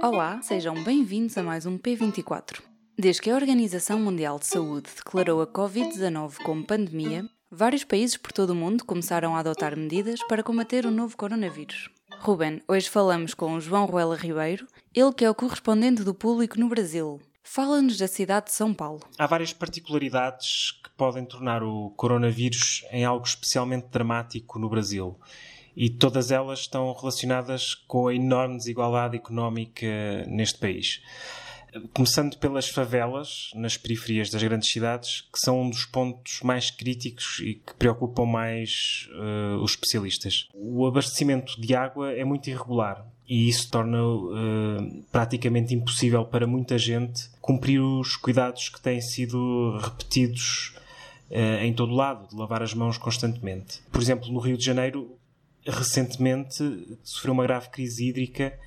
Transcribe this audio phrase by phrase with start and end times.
[0.00, 2.60] Olá, sejam bem-vindos a mais um P24.
[2.96, 8.30] Desde que a Organização Mundial de Saúde declarou a Covid-19 como pandemia, vários países por
[8.30, 11.90] todo o mundo começaram a adotar medidas para combater o novo coronavírus.
[12.20, 16.60] Ruben, hoje falamos com o João Ruela Ribeiro, ele que é o correspondente do público
[16.60, 17.20] no Brasil.
[17.42, 19.00] Fala-nos da cidade de São Paulo.
[19.18, 25.18] Há várias particularidades que podem tornar o coronavírus em algo especialmente dramático no Brasil.
[25.80, 29.86] E todas elas estão relacionadas com a enorme desigualdade económica
[30.26, 31.00] neste país.
[31.94, 37.38] Começando pelas favelas nas periferias das grandes cidades, que são um dos pontos mais críticos
[37.44, 40.48] e que preocupam mais uh, os especialistas.
[40.52, 46.76] O abastecimento de água é muito irregular e isso torna uh, praticamente impossível para muita
[46.76, 50.74] gente cumprir os cuidados que têm sido repetidos
[51.30, 53.80] uh, em todo lado, de lavar as mãos constantemente.
[53.92, 55.17] Por exemplo, no Rio de Janeiro,
[55.68, 58.58] recentemente sofreu uma grave crise hídrica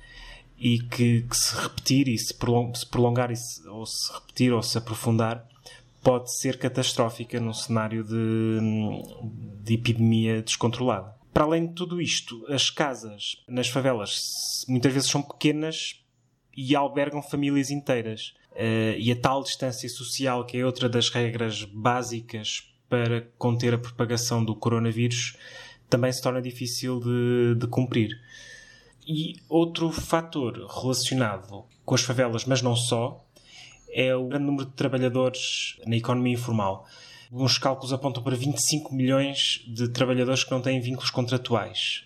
[0.58, 4.78] e que, que se repetir e se, prolongar e se, ou se repetir ou se
[4.78, 5.46] aprofundar
[6.02, 8.58] pode ser catastrófica num cenário de,
[9.62, 11.14] de epidemia descontrolada.
[11.32, 16.02] Para além de tudo isto, as casas nas favelas muitas vezes são pequenas
[16.56, 18.34] e albergam famílias inteiras.
[18.52, 23.78] Uh, e a tal distância social, que é outra das regras básicas para conter a
[23.78, 25.34] propagação do coronavírus,
[25.92, 28.18] também se torna difícil de, de cumprir.
[29.06, 33.22] E outro fator relacionado com as favelas, mas não só,
[33.92, 36.86] é o grande número de trabalhadores na economia informal.
[37.30, 42.04] Alguns cálculos apontam para 25 milhões de trabalhadores que não têm vínculos contratuais.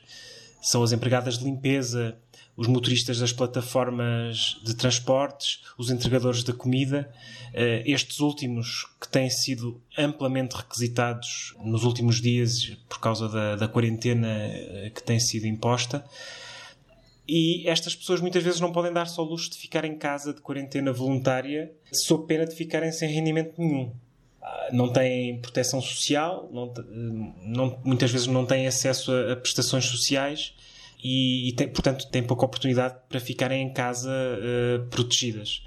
[0.61, 2.19] São as empregadas de limpeza,
[2.57, 7.13] os motoristas das plataformas de transportes, os entregadores da comida,
[7.53, 13.69] eh, estes últimos que têm sido amplamente requisitados nos últimos dias por causa da, da
[13.69, 16.05] quarentena eh, que tem sido imposta.
[17.29, 20.33] E estas pessoas muitas vezes não podem dar só o luxo de ficar em casa
[20.33, 23.93] de quarentena voluntária sob pena de ficarem sem rendimento nenhum
[24.73, 26.73] não têm proteção social, não,
[27.43, 30.55] não, muitas vezes não têm acesso a, a prestações sociais
[31.07, 35.63] e, e tem, portanto, têm pouca oportunidade para ficarem em casa uh, protegidas.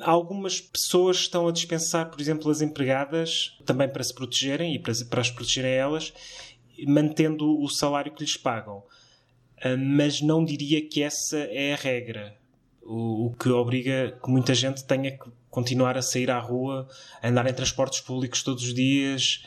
[0.00, 4.92] Algumas pessoas estão a dispensar, por exemplo, as empregadas também para se protegerem e para,
[5.08, 6.12] para as protegerem elas,
[6.84, 8.78] mantendo o salário que lhes pagam.
[9.64, 12.36] Uh, mas não diria que essa é a regra
[12.82, 16.88] o, o que obriga que muita gente tenha que continuar a sair à rua,
[17.22, 19.44] andar em transportes públicos todos os dias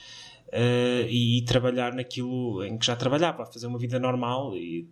[0.47, 4.88] uh, e, e, trabalhar naquilo em que já trabalhava, fazer uma vida normal e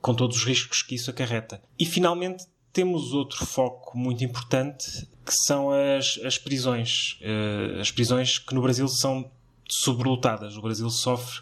[0.00, 1.62] com todos os riscos que isso acarreta.
[1.78, 7.18] E finalmente temos outro foco muito importante que são as, as prisões.
[7.20, 9.30] Uh, as prisões que no Brasil são
[9.68, 10.56] sobrelotadas.
[10.56, 11.40] O Brasil sofre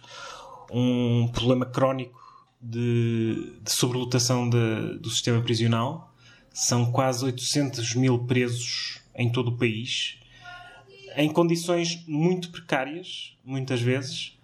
[0.71, 2.19] um problema crónico
[2.61, 6.09] de, de sobrelotação de, do sistema prisional
[6.59, 10.19] são quase 800 mil presos em todo o país,
[11.17, 14.37] em condições muito precárias, muitas vezes.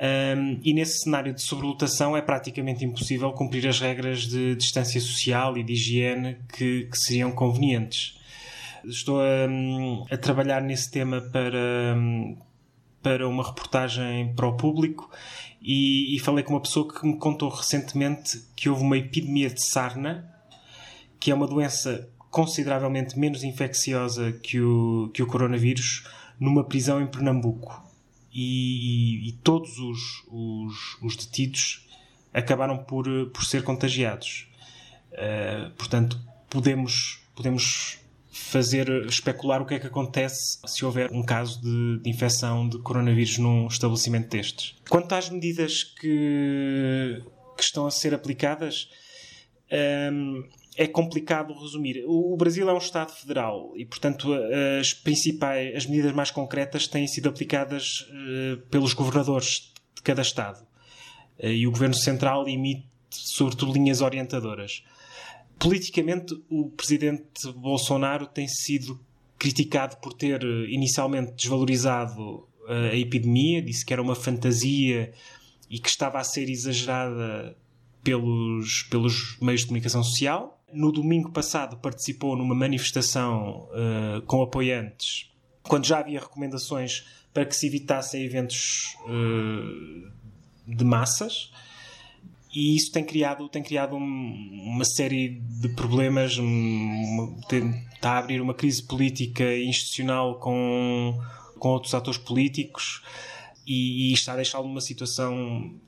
[0.00, 5.58] Um, e nesse cenário de sobrelotação é praticamente impossível cumprir as regras de distância social
[5.58, 8.16] e de higiene que, que seriam convenientes.
[8.84, 11.96] Estou a, a, trabalhar nesse tema para,
[13.02, 15.10] para uma reportagem para o público
[15.60, 19.64] e, e falei com uma pessoa que me contou recentemente que houve uma epidemia de
[19.64, 20.32] sarna
[21.18, 26.04] que é uma doença consideravelmente menos infecciosa que o, que o coronavírus,
[26.38, 27.87] numa prisão em Pernambuco.
[28.32, 31.86] E, e, todos os, os, os, detidos
[32.32, 34.48] acabaram por, por ser contagiados.
[35.12, 37.98] Uh, portanto, podemos, podemos
[38.30, 42.78] fazer especular o que é que acontece se houver um caso de, de infecção de
[42.78, 44.74] coronavírus num estabelecimento destes.
[44.88, 47.22] Quanto às medidas que,
[47.56, 48.88] que estão a ser aplicadas,
[50.12, 50.44] um,
[50.78, 52.04] é complicado resumir.
[52.06, 54.28] O, Brasil é um Estado federal e, portanto,
[54.78, 60.64] as principais, as medidas mais concretas têm sido aplicadas uh, pelos governadores de cada Estado.
[61.36, 64.84] Uh, e o Governo Central emite, sobretudo, linhas orientadoras.
[65.58, 69.00] Politicamente, o presidente Bolsonaro tem sido
[69.36, 75.12] criticado por ter eh, inicialmente desvalorizado a epidemia, disse que era uma fantasia
[75.68, 77.56] e que estava a ser exagerada
[78.04, 85.30] pelos, pelos meios de comunicação social no domingo passado participou numa manifestação uh, com apoiantes,
[85.62, 90.10] quando já havia recomendações para que se evitassem eventos uh,
[90.66, 91.52] de massas.
[92.54, 98.18] E isso tem criado, tem criado um, uma série de problemas, uma, tem, está a
[98.18, 101.20] abrir uma crise política e institucional com,
[101.58, 103.02] com outros atores políticos
[103.66, 105.78] e, e está a deixá-lo numa situação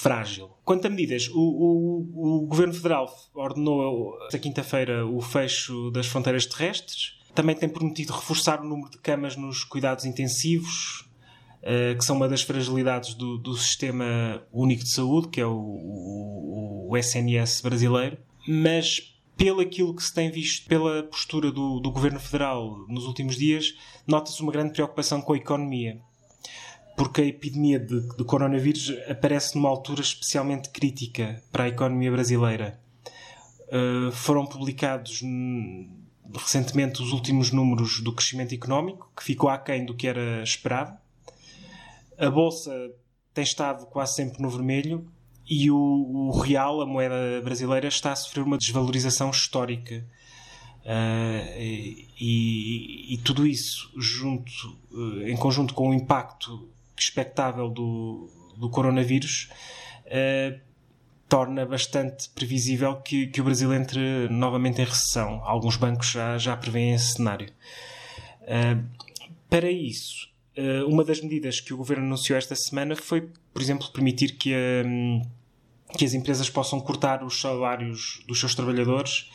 [0.00, 0.50] frágil.
[0.64, 6.46] Quanto a medidas, o, o, o Governo Federal ordenou esta quinta-feira o fecho das fronteiras
[6.46, 7.18] terrestres.
[7.34, 11.08] Também tem prometido reforçar o número de camas nos cuidados intensivos,
[11.62, 15.52] uh, que são uma das fragilidades do, do, Sistema Único de Saúde, que é o,
[15.52, 18.16] o, o SNS brasileiro.
[18.48, 23.36] Mas pelo aquilo que se tem visto, pela postura do, do Governo Federal nos últimos
[23.36, 23.74] dias,
[24.06, 26.00] nota-se uma grande preocupação com a economia
[27.00, 32.78] porque a epidemia de, de, coronavírus aparece numa altura especialmente crítica para a economia brasileira.
[33.68, 35.22] Uh, foram publicados
[36.34, 40.94] recentemente os últimos números do crescimento económico, que ficou aquém do que era esperado.
[42.18, 42.70] A bolsa
[43.32, 45.10] tem estado quase sempre no vermelho
[45.48, 50.06] e o, o real, a moeda brasileira, está a sofrer uma desvalorização histórica.
[50.84, 54.50] Uh, e, e, tudo isso junto,
[54.90, 56.68] uh, em conjunto com o impacto
[57.04, 59.48] expectável do, do coronavírus
[60.06, 60.60] uh,
[61.28, 65.40] torna bastante previsível que, que, o Brasil entre novamente em recessão.
[65.44, 67.48] Alguns bancos já, já prevêem esse cenário.
[68.42, 68.84] Uh,
[69.48, 73.90] para isso, uh, uma das medidas que o governo anunciou esta semana foi, por exemplo,
[73.92, 74.52] permitir que,
[75.96, 79.30] que as empresas possam cortar os salários dos seus trabalhadores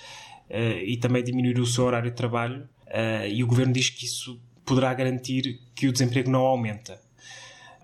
[0.85, 2.69] e também diminuir o seu horário de trabalho.
[3.27, 6.99] e o governo diz que isso poderá garantir que o desemprego não aumenta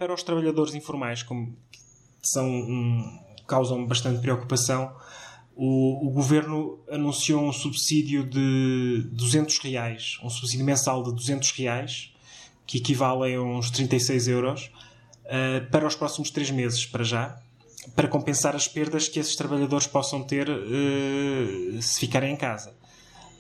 [0.02, 1.56] para os trabalhadores informais, como
[2.24, 4.92] são, um, causam bastante preocupação,
[5.56, 12.12] o, o, governo anunciou um subsídio de 200 reais, um subsídio mensal de 200 reais,
[12.66, 14.72] que equivalem a uns 36 euros,
[15.26, 17.40] uh, para os próximos três meses, para já,
[17.96, 22.74] para compensar as perdas que esses trabalhadores possam ter uh, se ficarem em casa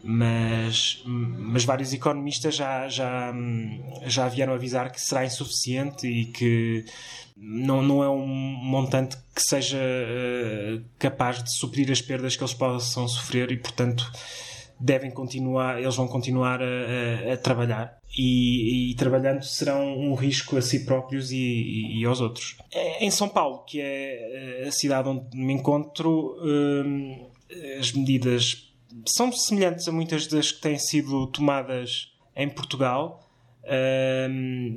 [0.03, 3.33] mas, mas vários economistas já, já,
[4.05, 6.85] já vieram avisar que será insuficiente e que
[7.37, 12.53] não, não é um montante que seja uh, capaz de suprir as perdas que eles
[12.53, 14.11] possam sofrer e, portanto,
[14.79, 17.99] devem continuar, eles vão continuar a, a, a trabalhar.
[18.17, 22.57] E, e, trabalhando serão um risco a si próprios e, e, aos outros.
[22.99, 27.31] Em São Paulo, que é a cidade onde me encontro, uh,
[27.79, 28.70] as medidas
[29.07, 33.27] são semelhantes a muitas das que têm sido tomadas em Portugal.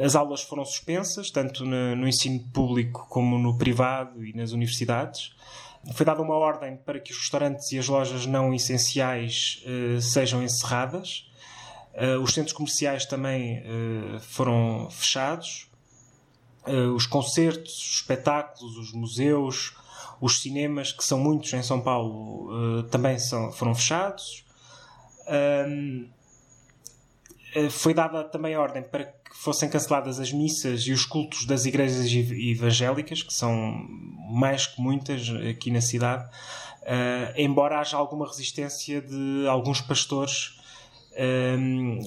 [0.04, 5.34] as aulas foram suspensas, tanto no, ensino público como no privado e nas universidades.
[5.92, 10.42] Foi dada uma ordem para que os restaurantes e as lojas não essenciais uh, sejam
[10.42, 11.30] encerradas.
[11.94, 15.68] Uh, os centros comerciais também uh, foram fechados.
[16.96, 19.76] os concertos, os espetáculos, os museus,
[20.20, 24.44] os cinemas, que são muitos em São Paulo, uh, também são, foram fechados.
[25.28, 26.08] Um,
[27.54, 31.64] eh, foi dada também ordem para que fossem canceladas as missas e os cultos das
[31.64, 33.86] igrejas evangélicas, que são
[34.30, 40.58] mais que muitas aqui na cidade, uh, embora haja alguma resistência de alguns pastores
[41.16, 41.98] um,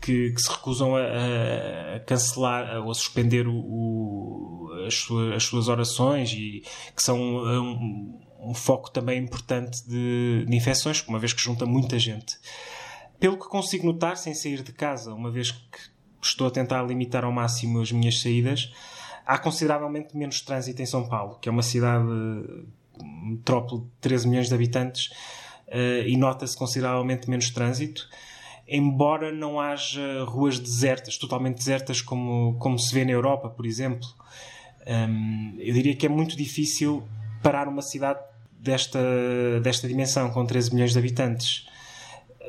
[0.00, 5.44] que, que, se recusam a, a, cancelar ou a suspender o, o, as, suas, as,
[5.44, 6.62] suas, orações e
[6.94, 11.98] que são um, um foco também importante de, de, infecções, uma vez que junta muita
[11.98, 12.36] gente.
[13.18, 15.78] Pelo que consigo notar, sem sair de casa, uma vez que
[16.22, 18.72] estou a tentar limitar ao máximo as minhas saídas,
[19.24, 22.04] há consideravelmente menos trânsito em São Paulo, que é uma cidade
[23.02, 25.06] metrópole de 13 milhões de habitantes,
[25.68, 28.08] uh, e nota-se consideravelmente menos trânsito
[28.66, 34.06] embora não haja ruas desertas, totalmente desertas, como, como se vê na Europa, por exemplo.
[34.86, 37.02] Um, eu diria que é muito difícil
[37.42, 38.20] parar uma cidade
[38.52, 39.00] desta,
[39.62, 41.66] desta dimensão, com 13 milhões de habitantes.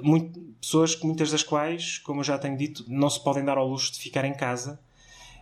[0.02, 3.68] Muito, pessoas, muitas das quais, como eu já tenho dito, não se podem dar ao
[3.68, 4.80] luxo de ficar em casa,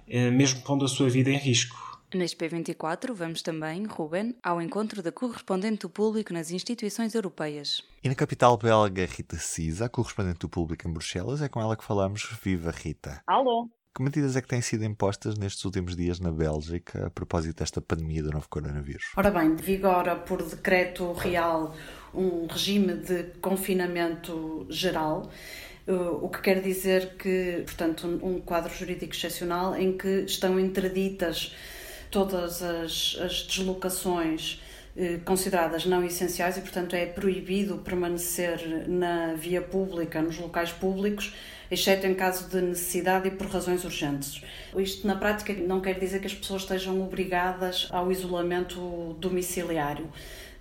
[0.08, 1.93] eh, mesmo pondo a sua vida em risco.
[2.14, 7.82] Neste P24 vamos também, Ruben, ao encontro da correspondente do público nas instituições europeias.
[8.04, 11.76] E na capital belga, Rita Cisa, a correspondente do público em Bruxelas, é com ela
[11.76, 12.30] que falamos.
[12.44, 13.24] Viva Rita!
[13.26, 13.68] Alô!
[13.96, 17.82] Que medidas é que têm sido impostas nestes últimos dias na Bélgica a propósito desta
[17.82, 19.06] pandemia do novo coronavírus?
[19.18, 21.76] Ora bem, vigora por decreto real
[22.14, 25.32] um regime de confinamento geral
[25.86, 31.54] o que quer dizer que, portanto, um quadro jurídico excepcional em que estão interditas
[32.14, 34.62] todas as, as deslocações
[34.96, 41.34] eh, consideradas não essenciais e, portanto, é proibido permanecer na via pública, nos locais públicos,
[41.72, 44.44] exceto em caso de necessidade e por razões urgentes.
[44.78, 50.08] Isto, na prática, não quer dizer que as pessoas estejam obrigadas ao isolamento domiciliário.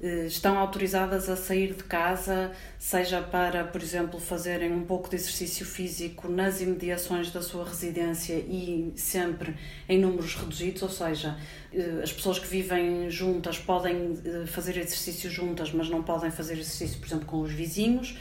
[0.02, 5.14] Eh, estão autorizadas a sair de casa, seja para, por exemplo, fazerem um pouco de
[5.14, 9.54] exercício físico nas imediações da sua residência e sempre
[9.88, 11.38] em números reduzidos, ou seja,
[11.72, 16.54] eh, as pessoas que vivem juntas podem eh, fazer exercício juntas, mas não podem fazer
[16.54, 18.18] exercício, por exemplo, com os vizinhos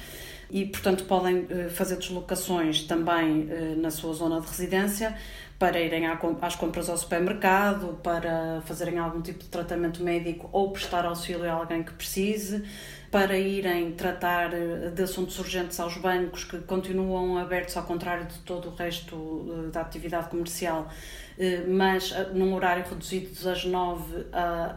[0.52, 3.48] e, portanto, podem fazer deslocações também
[3.78, 5.18] na sua zona de residência
[5.62, 6.08] para irem
[6.42, 11.54] às compras ao supermercado, para fazerem algum tipo de tratamento médico ou prestar auxílio a
[11.54, 12.64] alguém que precise,
[13.12, 18.40] para irem tratar eh, de assuntos urgentes aos bancos que continuam abertos ao contrário de
[18.40, 20.90] todo o resto eh, da atividade comercial
[21.38, 24.28] eh, mas num horário reduzido das 9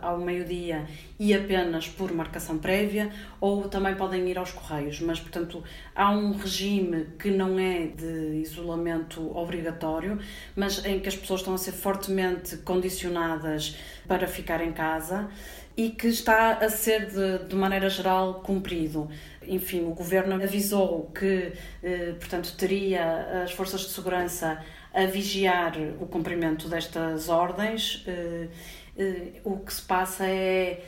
[0.02, 0.86] ao meio-dia
[1.18, 3.10] e apenas por marcação prévia,
[3.40, 5.62] ou também podem ir aos correios, mas portanto
[5.94, 10.18] há um regime que não é de isolamento obrigatório,
[10.56, 13.76] mas em que as pessoas estão a ser fortemente condicionadas
[14.08, 15.28] para ficar em casa
[15.76, 19.08] e que está a ser de, de maneira geral cumprido.
[19.42, 21.52] Enfim, o governo avisou que,
[21.82, 24.62] eh, portanto, teria as forças de segurança
[24.92, 28.04] a vigiar o cumprimento destas ordens.
[28.06, 28.48] Eh,
[28.96, 30.80] eh, o que se passa é,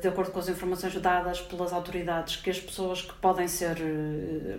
[0.00, 3.76] de acordo com as informações dadas pelas autoridades, que as pessoas que podem ser,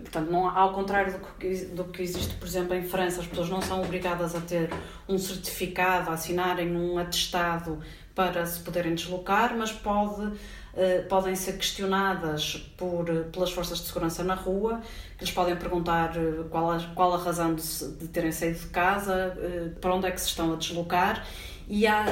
[0.02, 3.50] portanto, não, ao contrário do que, do que existe, por exemplo, em França, as pessoas
[3.50, 4.70] não são obrigadas a ter
[5.08, 7.80] um certificado, a assinarem um atestado
[8.16, 10.34] para se poderem deslocar, mas pode
[10.74, 14.82] Uh, podem ser questionadas por, pelas forças de segurança na rua,
[15.20, 17.62] que lhes podem perguntar uh, qual, a, qual a razão de,
[18.00, 21.28] de terem saído de casa, uh, para onde é que se estão a deslocar.
[21.68, 22.06] E há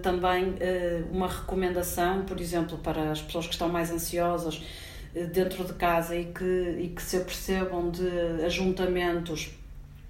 [0.00, 0.54] também
[1.10, 4.62] uma recomendação, por exemplo, para as pessoas que estão mais ansiosas
[5.32, 8.08] dentro de casa e que, e que se apercebam de
[8.44, 9.50] ajuntamentos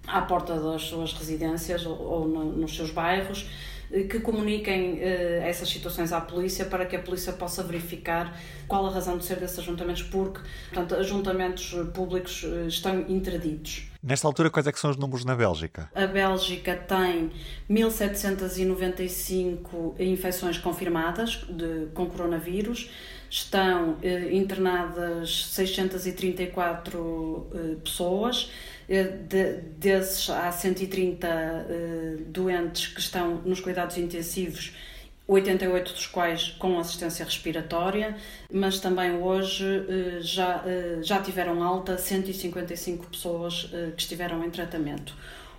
[0.06, 3.71] à porta das suas residências ou, ou no, nos seus bairros, eh,
[4.08, 8.90] que comuniquem uh, essas situações à polícia para que a polícia possa verificar qual a
[8.90, 13.91] razão de ser desses ajuntamentos, porque, portanto, ajuntamentos públicos uh, estão interditos.
[14.02, 15.88] Nesta altura, quais é que são os números na Bélgica?
[15.94, 17.30] A Bélgica tem
[17.70, 22.90] 1.795 infecções confirmadas de, com coronavírus,
[23.30, 27.46] estão uh, internadas 634
[27.84, 28.50] pessoas,
[28.88, 34.74] eh, de, desses há 130 uh, eh, doentes que estão nos cuidados intensivos,
[35.28, 38.16] 88 dos quais com assistência respiratória,
[38.52, 40.64] mas também hoje uh, já,
[41.00, 45.14] já tiveram alta 155 pessoas que estiveram em tratamento.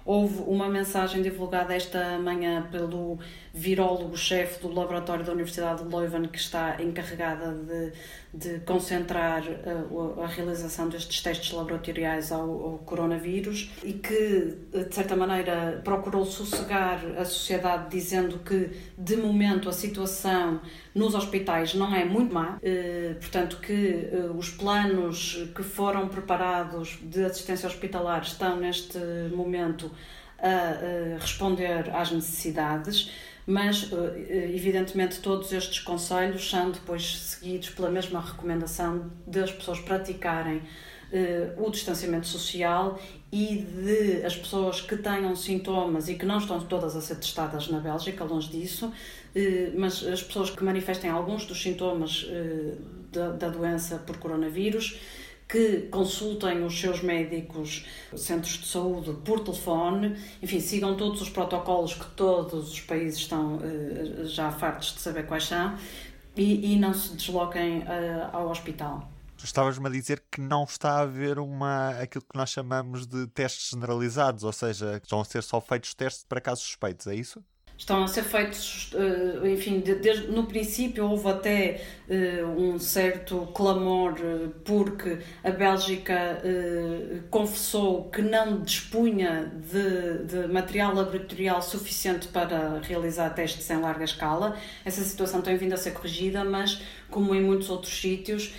[0.06, 3.20] Houve uma mensagem divulgada esta manhã pelo
[3.54, 7.94] virólogo-chefe do laboratório da Universidade de Leuven, que está encarregada de
[8.34, 14.94] de concentrar a, eh, a realização destes testes laboratoriais ao, ao, coronavírus e que, de
[14.96, 20.60] certa maneira, procurou sossegar a sociedade dizendo que, de momento, a situação
[20.96, 26.98] nos hospitais não é muito má, eh, portanto, que eh, os planos que foram preparados
[27.04, 28.98] de assistência hospitalar estão, neste
[29.32, 29.92] momento,
[30.40, 33.10] a responder às necessidades
[33.46, 39.80] mas eh, evidentemente todos estes conselhos são depois seguidos pela mesma recomendação de as pessoas
[39.80, 43.00] praticarem uh, o distanciamento social
[43.32, 47.68] e de as pessoas que tenham sintomas e que não estão todas a ser testadas
[47.68, 48.94] na Bélgica, longe disso,
[49.76, 52.28] mas as pessoas que manifestem alguns dos sintomas
[53.12, 55.00] da doença por coronavírus
[55.54, 57.86] que consultem os seus médicos,
[58.18, 63.58] centros de saúde por telefone, enfim, sigam todos os protocolos que todos os países estão
[63.58, 65.78] uh, já fartos de saber quais são
[66.36, 69.08] e, e não se desloquem uh, ao hospital.
[69.44, 73.70] Estavas-me a dizer que não está a haver uma, aquilo que nós chamamos de testes
[73.70, 77.44] generalizados, ou seja, a ser só feitos testes para casos suspeitos, é isso?
[77.78, 84.16] Estão a ser feitos, eh, enfim, desde no princípio houve até eh, um certo clamor
[84.20, 86.42] eh, porque a Bélgica
[87.30, 94.58] confessou que não dispunha de, de material laboratorial suficiente para realizar testes em larga escala.
[94.86, 98.54] Essa situação tem vindo a ser corrigida, mas como em muitos outros sítios,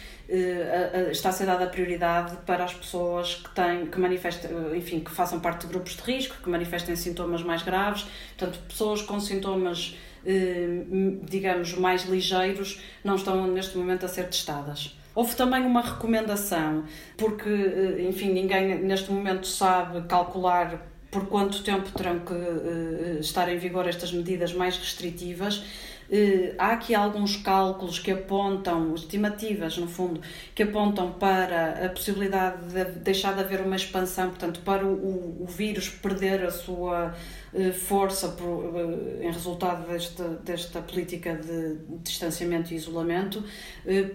[1.10, 5.10] está a ser dada prioridade para as pessoas que têm, que manifestem, eh, enfim, que
[5.10, 9.96] façam parte de grupos de risco, que manifestem sintomas mais graves, portanto, pessoas com sintomas,
[10.24, 10.84] eh,
[11.22, 14.96] digamos, mais ligeiros não estão neste momento a ser testadas.
[15.14, 16.84] Houve também uma recomendação,
[17.16, 17.48] porque,
[18.08, 22.34] enfim, ninguém neste momento sabe calcular por quanto tempo terão que
[23.20, 25.93] estar em vigor estas medidas mais restritivas, eh,
[26.58, 30.20] há aqui alguns cálculos que apontam, estimativas no fundo,
[30.54, 35.46] que apontam para a possibilidade de deixar de haver uma expansão, portanto, para o, o
[35.46, 37.14] vírus perder a sua
[37.54, 43.42] eh, força por, eh, em resultado desta, desta política de distanciamento e isolamento,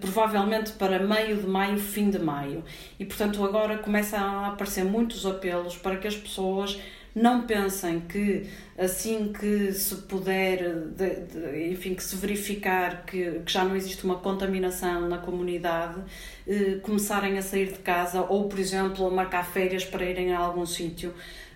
[0.00, 2.62] provavelmente para meio de maio, fim de maio.
[2.98, 6.78] E, portanto, agora começam a aparecer muitos apelos para que as pessoas
[7.14, 8.46] não pensem que
[8.78, 14.04] assim que se puder, de, de, enfim, que se verificar que, que, já não existe
[14.04, 16.00] uma contaminação na comunidade,
[16.46, 20.38] eh, começarem a sair de casa ou, por exemplo, a marcar férias para irem a
[20.38, 21.12] algum sítio,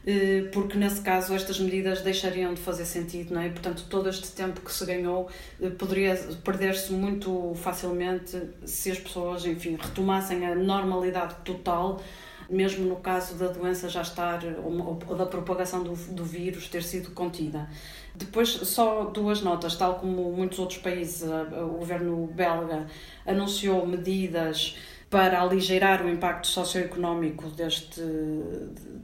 [0.07, 3.49] eh, porque nesse caso estas medidas deixariam de fazer sentido, não é?
[3.49, 5.31] Portanto, todo este tempo que se ganhou
[5.63, 12.03] eh, poderia perder-se muito facilmente se as pessoas, enfim, retomassem a normalidade total
[12.49, 17.11] mesmo no caso da doença já estar, ou da propagação do, do vírus ter sido
[17.11, 17.69] contida.
[18.15, 22.87] Depois, só duas notas, tal como muitos outros países, o governo belga
[23.27, 24.77] anunciou medidas
[25.11, 28.03] para aligeirar o impacto socioeconómico deste,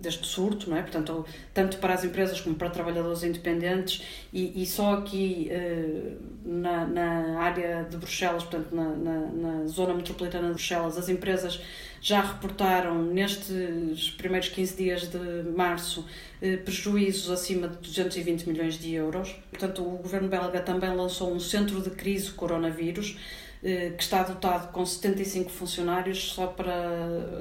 [0.00, 0.82] deste surto, não é?
[0.82, 4.02] Portanto, tanto para as empresas como para trabalhadores independentes,
[4.32, 6.14] e, e só aqui eh,
[6.44, 9.20] na, na área de Bruxelas, portanto, na, na,
[9.60, 11.60] na zona metropolitana de Bruxelas, as empresas
[12.00, 15.18] já reportaram nestes primeiros 15 dias de
[15.54, 16.06] março
[16.40, 19.36] eh, prejuízos acima de 220 milhões de euros.
[19.50, 23.18] Portanto, o governo belga também lançou um centro de crise coronavírus
[23.62, 26.72] que está dotado com 75 funcionários, só para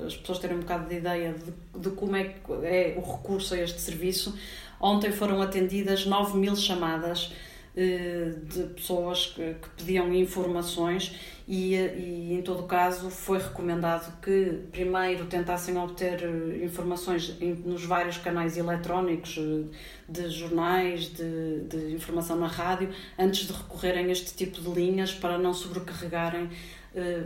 [0.06, 3.58] as pessoas terem um bocado de ideia de, de como é, é o recurso a
[3.58, 4.38] este serviço.
[4.82, 7.49] Ontem foram atendidas 9 mil chamadas eh,
[7.80, 11.16] de pessoas que, que pediam informações
[11.48, 18.18] e, e, em todo caso, foi recomendado que primeiro tentassem obter eh, informações nos vários
[18.18, 19.76] canais eletrónicos eh,
[20.08, 25.14] de jornais, de, de informação na rádio, antes de recorrerem a este tipo de linhas
[25.14, 26.50] para não sobrecarregarem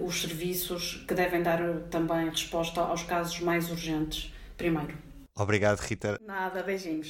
[0.05, 1.57] os serviços que devem dar
[1.89, 4.97] também resposta aos casos mais urgentes primeiro.
[5.35, 6.19] Obrigado, Rita.
[6.25, 7.09] Nada, beijinhos.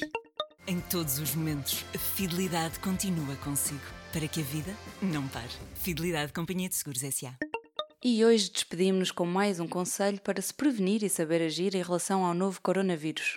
[0.66, 5.50] Em todos os momentos, a fidelidade continua consigo, para que a vida não pare.
[5.74, 7.34] Fidelidade Companhia de Seguros S.A.
[8.02, 12.24] E hoje despedimos-nos com mais um conselho para se prevenir e saber agir em relação
[12.24, 13.36] ao novo coronavírus.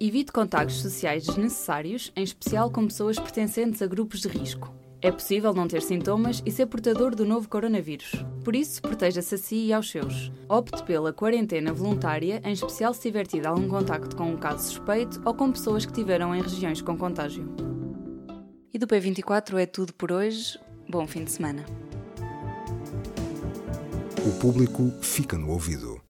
[0.00, 4.74] Evite contactos sociais desnecessários, em especial com pessoas pertencentes a grupos de risco.
[5.04, 8.24] É possível não ter sintomas e ser portador do novo coronavírus.
[8.42, 10.32] Por isso, proteja-se a si e aos seus.
[10.48, 15.20] Opte pela quarentena voluntária, em especial se tiver tido algum contacto com um caso suspeito
[15.22, 17.46] ou com pessoas que tiveram em regiões com contágio.
[18.72, 20.58] E do P24 é tudo por hoje.
[20.88, 21.66] Bom fim de semana.
[24.26, 25.93] O público fica no ouvido.